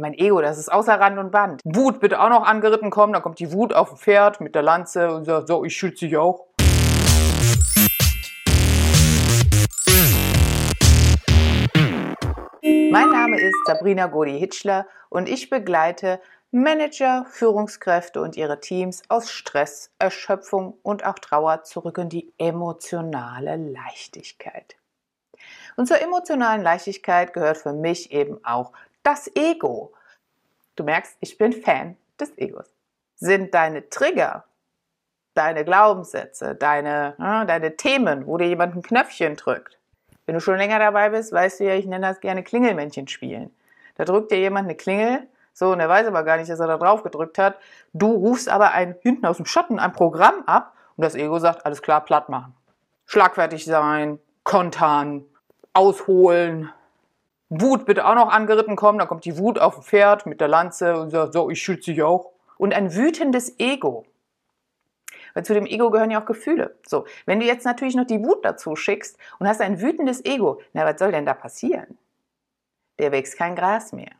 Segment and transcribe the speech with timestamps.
[0.00, 1.60] Mein Ego, das ist außer Rand und Band.
[1.64, 4.62] Wut bitte auch noch angeritten kommen, dann kommt die Wut auf dem Pferd mit der
[4.62, 6.46] Lanze und sagt, so, ich schütze dich auch.
[12.62, 16.20] Mein Name ist Sabrina Godi-Hitschler und ich begleite
[16.52, 23.56] Manager, Führungskräfte und ihre Teams aus Stress, Erschöpfung und auch Trauer zurück in die emotionale
[23.56, 24.76] Leichtigkeit.
[25.76, 28.72] Und zur emotionalen Leichtigkeit gehört für mich eben auch
[29.08, 29.92] das Ego.
[30.76, 32.72] Du merkst, ich bin Fan des Egos.
[33.16, 34.44] Sind deine Trigger,
[35.34, 39.78] deine Glaubenssätze, deine, äh, deine Themen, wo dir jemand ein Knöpfchen drückt.
[40.26, 43.50] Wenn du schon länger dabei bist, weißt du ja, ich nenne das gerne Klingelmännchen spielen.
[43.96, 46.68] Da drückt dir jemand eine Klingel, so, und er weiß aber gar nicht, dass er
[46.68, 47.56] da drauf gedrückt hat.
[47.92, 51.66] Du rufst aber ein, hinten aus dem Schatten ein Programm ab und das Ego sagt,
[51.66, 52.54] alles klar, platt machen.
[53.06, 55.24] Schlagfertig sein, kontern,
[55.72, 56.70] ausholen.
[57.48, 60.48] Wut bitte auch noch angeritten kommen, dann kommt die Wut auf dem Pferd mit der
[60.48, 62.32] Lanze und sagt, so, ich schütze dich auch.
[62.58, 64.06] Und ein wütendes Ego.
[65.34, 66.78] Weil zu dem Ego gehören ja auch Gefühle.
[66.86, 70.60] So, wenn du jetzt natürlich noch die Wut dazu schickst und hast ein wütendes Ego,
[70.72, 71.98] na, was soll denn da passieren?
[72.98, 74.12] Der wächst kein Gras mehr.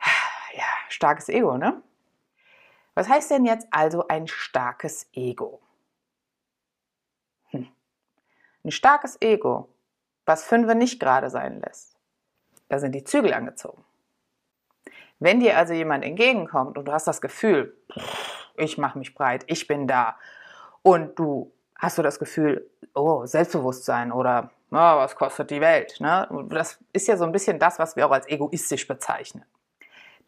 [0.56, 1.82] Ja, starkes Ego, ne?
[2.94, 5.60] Was heißt denn jetzt also ein starkes Ego?
[7.50, 7.66] Hm.
[8.64, 9.68] Ein starkes Ego
[10.26, 11.93] was Fünfe nicht gerade sein lässt.
[12.68, 13.84] Da sind die Zügel angezogen.
[15.18, 17.76] Wenn dir also jemand entgegenkommt und du hast das Gefühl,
[18.56, 20.16] ich mache mich breit, ich bin da
[20.82, 26.00] und du hast du das Gefühl, oh, Selbstbewusstsein oder oh, was kostet die Welt?
[26.00, 26.28] Ne?
[26.48, 29.44] Das ist ja so ein bisschen das, was wir auch als egoistisch bezeichnen.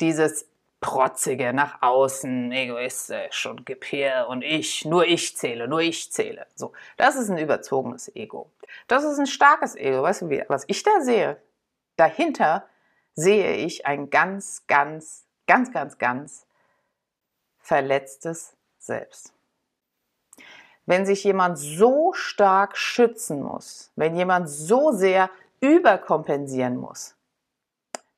[0.01, 0.49] Dieses
[0.81, 6.47] protzige nach außen, egoistisch und her und ich, nur ich zähle, nur ich zähle.
[6.55, 8.51] So, das ist ein überzogenes Ego.
[8.87, 10.03] Das ist ein starkes Ego.
[10.03, 11.39] Weißt du, was ich da sehe?
[11.97, 12.69] Dahinter
[13.15, 16.47] sehe ich ein ganz, ganz, ganz, ganz, ganz
[17.59, 19.33] verletztes Selbst.
[20.85, 25.31] Wenn sich jemand so stark schützen muss, wenn jemand so sehr
[25.61, 27.17] überkompensieren muss,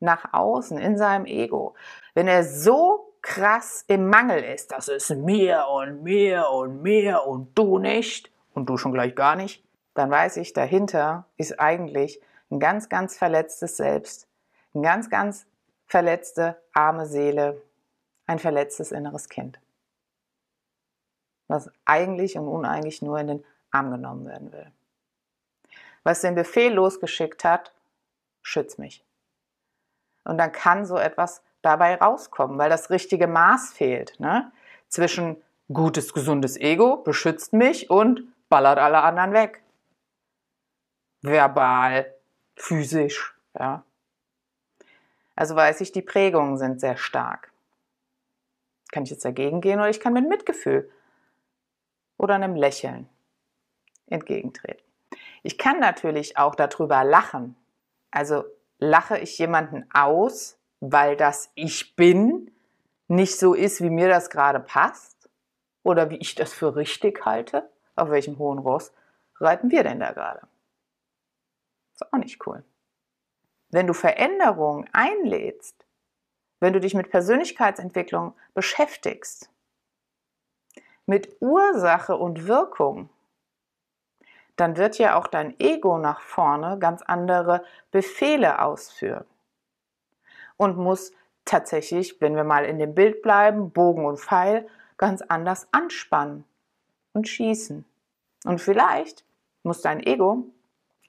[0.00, 1.74] nach außen, in seinem Ego.
[2.14, 7.56] Wenn er so krass im Mangel ist, das ist mehr und mehr und mehr und
[7.58, 12.60] du nicht und du schon gleich gar nicht, dann weiß ich, dahinter ist eigentlich ein
[12.60, 14.26] ganz, ganz verletztes Selbst,
[14.74, 15.46] ein ganz, ganz
[15.86, 17.62] verletzte arme Seele,
[18.26, 19.58] ein verletztes inneres Kind,
[21.48, 24.70] was eigentlich und uneigentlich nur in den Arm genommen werden will.
[26.04, 27.72] Was den Befehl losgeschickt hat,
[28.42, 29.04] schütz mich.
[30.24, 34.18] Und dann kann so etwas dabei rauskommen, weil das richtige Maß fehlt.
[34.20, 34.52] Ne?
[34.88, 35.42] Zwischen
[35.72, 39.62] gutes, gesundes Ego beschützt mich und ballert alle anderen weg.
[41.22, 42.14] Verbal,
[42.58, 43.34] physisch.
[43.58, 43.84] Ja.
[45.36, 47.52] Also weiß ich, die Prägungen sind sehr stark.
[48.90, 50.90] Kann ich jetzt dagegen gehen oder ich kann mit Mitgefühl
[52.16, 53.08] oder einem Lächeln
[54.06, 54.82] entgegentreten.
[55.42, 57.56] Ich kann natürlich auch darüber lachen.
[58.10, 58.44] Also
[58.78, 62.50] lache ich jemanden aus, weil das Ich bin
[63.06, 65.30] nicht so ist, wie mir das gerade passt
[65.82, 67.70] oder wie ich das für richtig halte?
[67.96, 68.92] Auf welchem hohen Ross
[69.40, 70.46] reiten wir denn da gerade?
[72.00, 72.62] Ist auch nicht cool.
[73.70, 75.84] Wenn du Veränderungen einlädst,
[76.60, 79.50] wenn du dich mit Persönlichkeitsentwicklung beschäftigst,
[81.06, 83.08] mit Ursache und Wirkung,
[84.56, 89.24] dann wird ja auch dein Ego nach vorne ganz andere Befehle ausführen
[90.56, 91.12] und muss
[91.44, 96.44] tatsächlich, wenn wir mal in dem Bild bleiben, Bogen und Pfeil ganz anders anspannen
[97.12, 97.84] und schießen.
[98.44, 99.24] Und vielleicht
[99.62, 100.44] muss dein Ego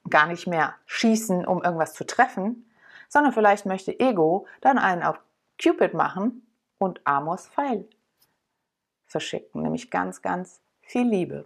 [0.10, 2.70] gar nicht mehr schießen, um irgendwas zu treffen,
[3.08, 5.20] sondern vielleicht möchte Ego dann einen auf
[5.62, 6.46] Cupid machen
[6.78, 7.88] und Amos Pfeil
[9.08, 11.46] verschicken, nämlich ganz, ganz viel Liebe.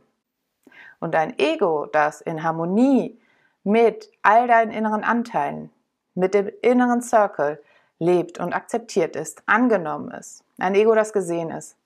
[0.99, 3.19] Und dein Ego, das in Harmonie
[3.63, 5.69] mit all deinen inneren Anteilen,
[6.13, 7.61] mit dem inneren Circle
[7.99, 11.77] lebt und akzeptiert ist, angenommen ist, ein Ego, das gesehen ist,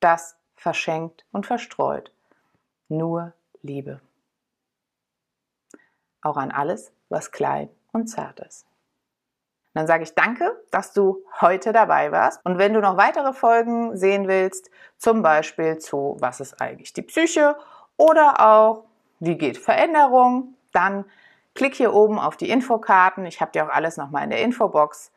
[0.00, 2.12] das verschenkt und verstreut
[2.88, 3.32] nur
[3.62, 4.00] Liebe.
[6.22, 8.66] Auch an alles, was klein und zart ist.
[9.74, 12.44] Dann sage ich danke, dass du heute dabei warst.
[12.44, 17.02] Und wenn du noch weitere Folgen sehen willst, zum Beispiel zu Was ist eigentlich die
[17.02, 17.56] Psyche
[17.96, 18.84] oder auch
[19.18, 21.04] wie geht Veränderung, dann
[21.54, 23.24] klick hier oben auf die Infokarten.
[23.24, 25.10] Ich habe dir auch alles nochmal in der Infobox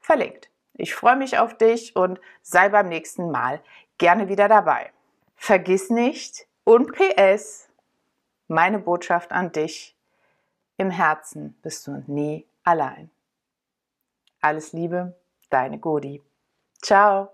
[0.00, 0.50] verlinkt.
[0.74, 3.60] Ich freue mich auf dich und sei beim nächsten Mal
[3.98, 4.92] gerne wieder dabei.
[5.36, 7.68] Vergiss nicht und PS,
[8.48, 9.95] meine Botschaft an dich,
[10.78, 13.10] im Herzen bist du nie allein.
[14.40, 15.18] Alles Liebe,
[15.48, 16.22] deine Godi.
[16.82, 17.30] Ciao.